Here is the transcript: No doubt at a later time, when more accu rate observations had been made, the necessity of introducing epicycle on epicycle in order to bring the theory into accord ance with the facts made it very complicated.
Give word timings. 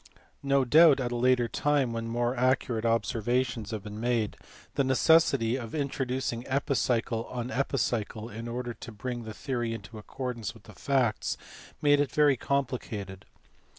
No 0.41 0.65
doubt 0.65 0.99
at 0.99 1.11
a 1.11 1.15
later 1.15 1.47
time, 1.47 1.93
when 1.93 2.07
more 2.07 2.35
accu 2.35 2.69
rate 2.73 2.87
observations 2.87 3.69
had 3.69 3.83
been 3.83 3.99
made, 3.99 4.35
the 4.73 4.83
necessity 4.83 5.57
of 5.57 5.75
introducing 5.75 6.43
epicycle 6.47 7.25
on 7.25 7.51
epicycle 7.51 8.27
in 8.27 8.47
order 8.47 8.73
to 8.73 8.91
bring 8.91 9.25
the 9.25 9.33
theory 9.35 9.75
into 9.75 9.99
accord 9.99 10.37
ance 10.37 10.55
with 10.55 10.63
the 10.63 10.73
facts 10.73 11.37
made 11.83 11.99
it 11.99 12.11
very 12.11 12.35
complicated. 12.35 13.25